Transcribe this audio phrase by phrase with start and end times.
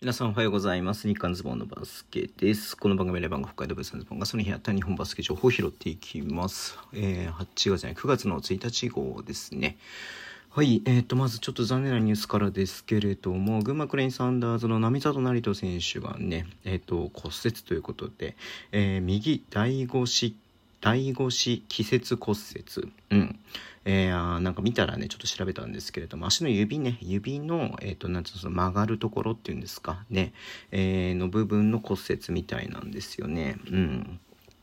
[0.00, 1.08] 皆さんおはようございます。
[1.08, 2.76] 日刊ズボンのバスケです。
[2.76, 6.78] この番組で番が北海道ブースのズボンがその日あった日本バスケ情報を拾っていきます。
[6.92, 9.76] えー、8月じゃない、9月の1日号ですね。
[10.50, 18.36] はい、えー、と、まずちょっと残念なニュースからですけれども、群馬クレインサンダーズの並里成人選手がね、えっ、と、骨折ということで、
[18.70, 20.36] えー右第五子
[20.80, 22.92] 第五子季節骨折。
[23.10, 23.38] うん。
[23.84, 30.32] えーあなんか見たらね、ちょっと調べたんですけれども、足の指ね、指の、えっ、と、なんつうの、その曲がるところっていうんですか、ね、
[30.70, 33.56] えーの部分の骨折みたいなんですよね。
[33.70, 34.20] うん。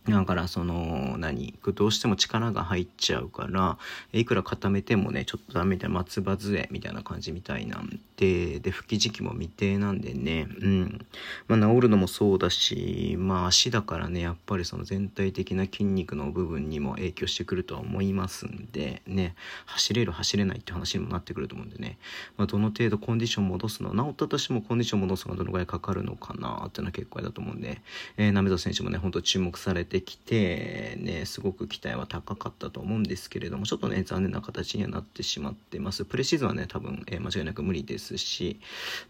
[0.07, 3.77] だからその何どうしても力が入っちゃうから
[4.13, 11.05] いくら固めてもねちょっとダメみたいな松葉杖みたいな感じみたいなんでで復帰時期も未定なんでねうん。
[11.47, 19.35] まあ治るのもそうだしまあ足だからねやっぱりその全体的な筋肉の部分にも影響してくるとは思いますんでね。
[19.65, 21.97] 走れる走れないって話にもなってくると思うんでね、
[22.37, 27.81] まあ、どの程度コンディション戻すの治ったとしてもコンディション戻すのがどのぐらいかかるのかなっていうのは結構だと思うんで、
[28.17, 36.05] えー、鍋田選手もね本当注目されてきてねすごく期待は高かったと思うんですけれどもちょっとね残念な形にはなってしまってます。
[36.05, 38.59] プレシーズンはね多分、えー間違いなく無理ですし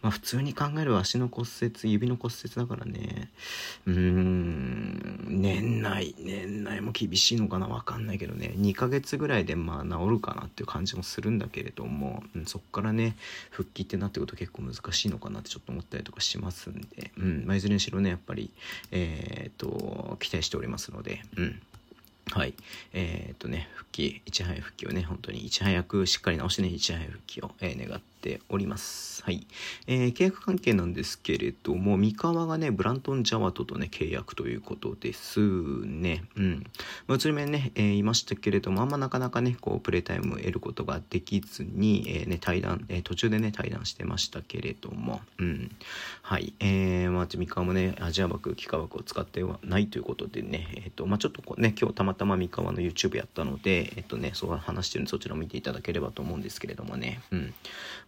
[0.02, 3.30] まあ普通に考える足の骨折指の骨折だからね
[3.86, 13.18] うーん年内年内も厳しいのかなわかんないけどね2ヶ月ぐらいでまあ治るかなっていう感じもするんだけれども、うん、そっからね
[13.50, 18.52] 復帰ってなってくると結構難しいのかなってちょっと思ったりとかしますんで、うんまあ、いずれにしろねやっぱり
[18.92, 20.75] えーっと期待しております。
[20.92, 21.62] のでうん
[22.32, 22.56] はい。
[22.94, 29.24] えーっとね、復帰、いち早い復帰をね、本当にいち早くしっかり直してね、いち早い復帰を、えー願っております。
[29.24, 29.46] はい。
[29.86, 35.40] えー契約関係なんですけれども、三河がね、ブラントン・ジャワトとね、契約ということです
[35.86, 36.24] ね。
[36.36, 36.64] うん。
[37.06, 45.72] まあ、うつり面ね、えーいましたけれども、あんまなかなかね、こう、プレイタイムを得ることができずに、えーね、対談、えー途中でね、対談してましたけれども、うん。
[46.24, 46.54] はい。
[46.60, 57.54] えー、まあ、三河もね、アジア枠、幾何枠を使ってはないということでね、えっ、と、まあ、ちょっとこうね、今日たまたま三河の YouTube やったので、えっ、とね、そう話してるんで、そちらを見ていただければと思うんですけれどもね、うん。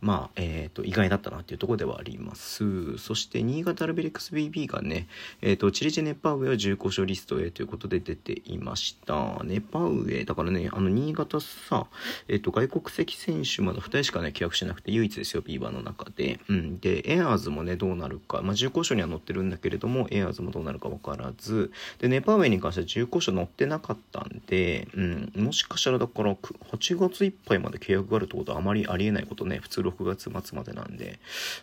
[0.01, 2.97] まあ、まあえっ、と、意外だったなっていうところではあります。
[2.97, 5.09] そして、新潟アルビレックス BB がね、
[5.41, 9.41] えっ、と、チリジェネパウエは重厚賞リストへということで出ていました。
[9.43, 11.87] ネパウエ、だからね、あの、新潟さ、
[12.29, 16.39] えっ、と、外国籍選手まだ2人しかね、契約してなくて、唯一ですよ、ビーバーの中で。
[16.47, 16.79] うん。
[16.79, 31.19] で、エアーズもね、どうなるか、まあ、重厚賞には載ってるんだけれども、エアーズもどうなるか分からず、で、ネパウエに関しては重厚賞載ってなかったんで、うん、もしかしたらだから、8月いっぱいまで契約があるってことはあまりありえないことね、普通6月末までなんで、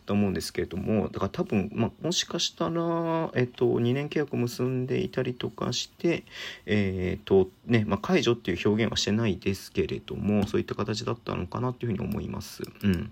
[0.07, 6.25] と思うんですけれども、だから多分、まあ、もしかしたら、えっと、2年契約を結んでいたりとかして、
[6.67, 12.63] えっと、ね、まあ、解除っていう表現はしてないですけれども、そういった形だったのかなっていうふうに思います。
[12.83, 13.11] うん。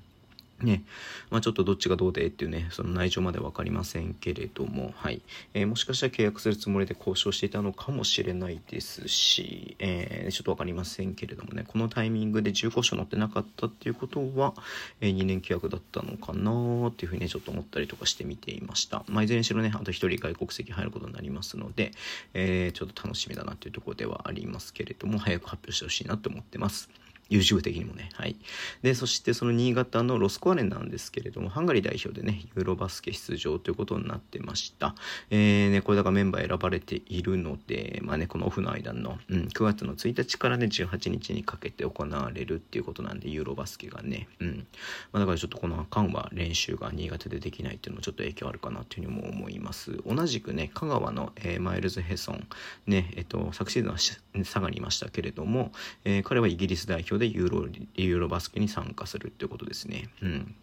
[0.63, 0.85] ね、
[1.31, 5.23] まあちょっとどっちがどうでっていうね、その内情まで分かりませんけれども、はい。
[5.55, 14.55] えーもしかしたら契約するつもりで交渉していたのかもしれないですし、えーちょっと分かりませんけれどもね、このタイミングで重厚賞乗ってなかったっていうことは、
[15.01, 19.05] え2年契約だったのかなっていうふうにね、ちょっと思ったりとかして見ていました。
[19.09, 21.93] まあいずれにしろね、あと1人外国籍入ることになりますので、
[22.35, 26.91] えちょっと楽しみだなっていうところではありますけれども、早く発表してほしいなと思ってます。
[27.31, 28.11] YouTube 的にもね。
[28.15, 28.37] はい。
[28.83, 34.95] で、そしてその新潟のロスコアレンなんですけれども、ハンガリー代表でね、ユーロバスケ出場ということになってました。
[35.31, 44.67] えー、ね、これだからメンバー選ばれているので、まあね、このオフの間の、うん、9月の1日からね、18日にかけて行われるっていうことなんで、ユーロバスケがね、うん。
[45.13, 49.99] まあだからちょっとこの間は練習が新潟でできないっていうのもちょっと影響あるかなっていうふうにも思います。
[50.07, 52.47] 同じくね、香川の、えーマイルズ・ヘソン、
[52.87, 55.73] ね、えっと、昨シーズンはし佐賀にいましたけれども、
[56.05, 60.09] えー彼はイギリス代表でユーロ、ユーロバスケに参加するってことですね。
[60.23, 60.55] うん。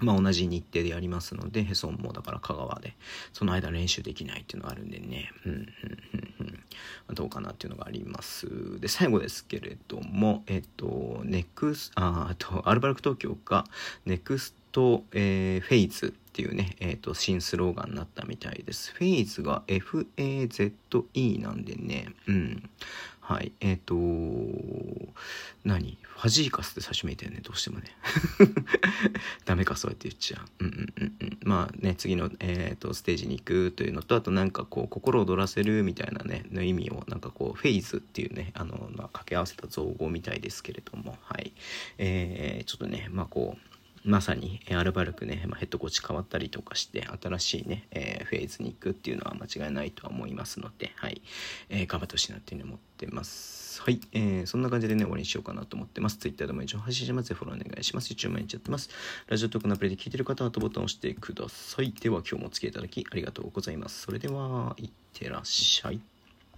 [0.00, 2.94] まあ同じ日程でやりますので、ヘソンもだから香川で、
[3.32, 5.64] その間練習できないっていうのがあるんでね、うん、うん、うん、
[7.08, 7.14] うん。
[7.14, 8.80] どうかなっていうのがあります。
[8.80, 13.64] で、最後ですけれども、えっと、ネクス、あ、あと、アルバルク東京が、
[14.04, 18.94] ネクスト、えーフェイズっていうね、えっと、新スローガンになったみたいです。
[18.94, 22.70] フェイズが FAZE なんでね、うん。
[23.20, 23.52] はい。
[23.60, 23.94] えっ、と
[25.64, 25.98] 何？
[26.02, 27.84] ファジーカスって最初見えたよね、どうしてもね。
[29.44, 30.64] ダメか、そうやって言っちゃう。
[30.64, 31.38] うんうんうんうん。
[31.44, 41.52] まあね、次の、えー、とステージに行くというのと、あとなんかこう、心躍らせるみたいなね、の意味を、なんかこう、フェイズっていうね、あの、まあ、掛け合わせた造語みたいですけれども、はい。
[41.98, 43.71] えー、ちょっとね、まあこう、
[44.04, 51.22] まさに、アルバルクね、まあ、ヘッドコーチ変わったりとかして新しいね、えー、フェーズに行くっていうのは間違いないとは思いますので、はい
[51.68, 53.80] えー、頑張ってほしいなっていうふうに思ってます。
[53.82, 56.18] はい、えー、そんな感じでね終わりにしようかなと思ってます。
[56.18, 57.32] Twitter でも一応配信します。
[57.32, 58.12] フォローお願いします。
[58.12, 58.90] YouTube 毎日やってます。
[59.28, 61.92] ラジオトークのアプリで聞いてる方はとボタンを押してください。
[61.92, 64.02] では今日もお付き合いいただきありがとうございます。
[64.02, 66.00] それでは、いってらっしゃい。